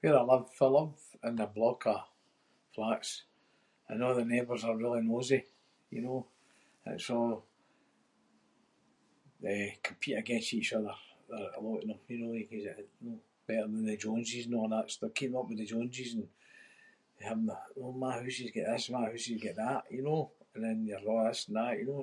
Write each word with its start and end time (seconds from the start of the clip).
Where 0.00 0.16
I 0.18 0.22
live? 0.30 0.46
I 0.60 0.66
live 0.66 1.00
in 1.28 1.40
a 1.40 1.46
block 1.56 1.82
of 1.94 2.00
flats 2.74 3.10
and 3.88 4.02
a’ 4.06 4.14
the 4.18 4.26
neighbours 4.32 4.62
are 4.68 4.82
really 4.82 5.02
nosy, 5.12 5.42
you 5.94 6.00
know? 6.06 6.20
It’s 6.92 7.08
a’, 7.18 7.22
eh, 9.52 9.70
compete 9.86 10.20
against 10.22 10.54
each 10.58 10.72
other 10.78 10.96
with 11.40 11.56
a 11.56 11.60
lot 11.66 11.80
of 11.82 11.88
them. 11.88 12.00
You 12.10 12.16
know, 12.20 12.32
who’s 12.50 12.66
[inc] 12.66 12.66
eh, 12.72 12.84
better 13.46 13.68
than 13.72 13.86
the 13.88 14.02
Jones’ 14.04 14.30
and 14.46 14.54
a’ 14.56 14.62
that 14.72 14.90
stuff- 14.94 15.16
keeping 15.18 15.36
up 15.40 15.48
with 15.48 15.58
the 15.60 15.70
Jones 15.72 15.98
and 16.16 16.28
having 17.28 17.48
a, 17.48 17.58
know 17.78 17.92
“my 18.02 18.12
house 18.20 18.38
has 18.40 18.50
got 18.54 18.66
this, 18.72 18.90
my 18.96 19.04
house 19.08 19.26
has 19.28 19.40
got 19.44 19.58
that”, 19.66 19.84
you 19.96 20.02
know? 20.08 20.22
And 20.54 20.60
then 20.64 20.78
you’re 20.88 21.02
a’ 21.18 21.24
this 21.28 21.42
and 21.48 21.54
that, 21.58 21.76
you 21.78 21.86
know? 21.88 22.02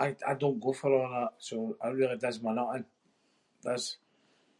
And 0.00 0.14
I 0.30 0.34
don’t 0.40 0.62
go 0.64 0.70
for 0.80 0.90
a’ 0.98 1.04
that 1.16 1.32
so 1.48 1.56
it 1.84 1.94
really 1.98 2.18
does 2.24 2.40
my 2.46 2.52
nut 2.56 2.72
in- 2.76 2.94
does. 3.64 3.86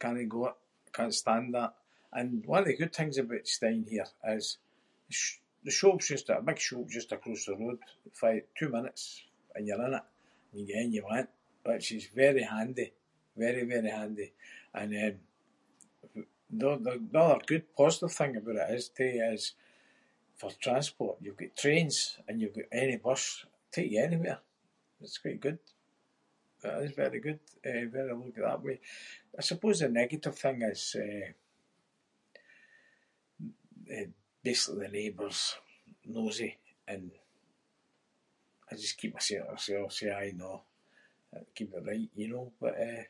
Cannae 0.01 0.29
go 0.35 0.41
it. 0.49 0.55
Can’t 0.95 1.13
stand 1.23 1.49
that. 1.57 1.71
And 2.17 2.27
one 2.53 2.61
of 2.63 2.67
the 2.69 2.77
good 2.81 2.93
things 2.95 3.15
aboot 3.17 3.47
staying 3.57 3.85
here 3.91 4.07
is 4.35 4.47
sh- 5.19 5.39
the 5.65 5.71
shops 5.79 6.05
is 6.05 6.09
just- 6.11 6.27
got 6.29 6.39
a 6.39 6.43
big 6.49 6.59
shop 6.67 6.87
just 6.97 7.11
across 7.17 7.43
the 7.45 7.55
road. 7.61 7.79
Fi- 8.19 8.47
two 8.57 8.69
minutes 8.77 9.03
and 9.55 9.63
you’re 9.67 9.85
in 9.87 9.95
it 9.99 10.03
and 10.51 10.59
you 10.59 10.65
can 10.65 10.65
get 10.67 10.75
anything 10.75 10.93
you 10.97 11.03
want 11.11 11.29
which 11.67 11.87
is 11.97 12.07
very 12.23 12.43
handy- 12.53 12.93
very, 13.43 13.63
very 13.73 13.89
handy. 13.99 14.29
And, 14.79 14.91
um, 15.05 15.15
the 16.59 16.67
oth- 16.71 16.83
the 17.13 17.19
other 17.25 17.43
good 17.49 17.65
positive 17.81 18.13
thing 18.17 18.31
aboot 18.35 18.57
it 18.63 18.71
is 18.77 18.85
too- 18.97 19.03
is 19.35 19.45
for 20.39 20.51
transport. 20.65 21.15
You’ve 21.23 21.37
got 21.41 21.57
trains 21.63 21.97
and 22.27 22.35
you’ve 22.41 22.53
got 22.59 22.75
any 22.83 22.97
bus 23.07 23.23
take 23.73 23.91
you 23.93 23.99
anywhere. 24.09 24.39
It’s 25.03 25.17
quite 25.23 25.39
good. 25.45 25.59
It 26.67 26.83
is 26.85 26.91
very 27.03 27.19
good, 27.25 27.39
eh 27.63 27.85
[inc] 27.85 28.35
that 28.47 28.61
way. 28.65 28.77
I 29.37 29.41
suppose 29.51 29.77
a 29.81 29.89
negative 30.01 30.37
thing 30.43 30.59
is, 30.71 30.83
eh- 31.05 31.33
eh 33.97 34.07
basically 34.45 34.81
the 34.87 34.91
neighbours' 34.99 35.43
nosy 36.17 36.51
and 36.91 37.05
I 38.69 38.73
just 38.83 38.97
keep 38.99 39.13
myself 39.15 39.43
to 39.47 39.51
myself, 39.53 39.89
say 39.97 40.09
aye 40.11 40.31
and 40.31 40.39
naw- 40.41 40.63
keep 41.55 41.71
it 41.77 41.83
right, 41.89 42.09
you 42.21 42.29
know? 42.33 42.45
But 42.61 42.73
eh, 42.87 43.05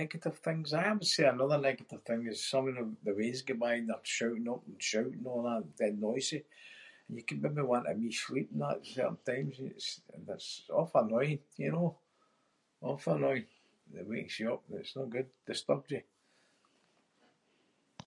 negative 0.00 0.36
things? 0.46 0.68
Aye, 0.78 0.88
I 0.90 0.92
would 0.94 1.06
say 1.14 1.24
another 1.26 1.58
negative 1.68 2.02
thing 2.06 2.22
is 2.32 2.44
some 2.52 2.64
of 2.70 2.74
the- 2.76 2.96
the 3.06 3.14
weans 3.18 3.42
go 3.48 3.54
by 3.62 3.72
and 3.76 3.88
they’re 3.88 4.04
shouting 4.16 4.48
up 4.52 4.62
and 4.68 4.82
shouting 4.90 5.24
and 5.26 5.26
a’ 5.32 5.42
that 5.44 5.56
and 5.62 5.76
dead 5.78 5.96
noisy 6.06 6.40
and 7.08 7.12
you 7.18 7.24
can 7.28 7.38
maybe 7.42 7.60
want 7.70 7.86
a 7.86 7.92
wee 8.00 8.10
sleep 8.24 8.48
and 8.52 8.62
that 8.62 8.78
at 8.80 8.86
certain 8.94 9.18
times 9.30 9.56
[inc]. 9.58 9.58
It’s 10.30 10.52
awfu’ 10.78 10.96
annoying, 11.04 11.42
you 11.62 11.70
know? 11.76 11.88
Awfu’ 12.88 13.08
annoying 13.16 13.46
and 13.90 13.96
it 14.00 14.06
wakes 14.12 14.38
you 14.40 14.48
up. 14.54 14.62
It’s 14.80 14.96
no 14.98 15.04
good. 15.14 15.28
Disturbs 15.50 15.90
you. 15.94 16.02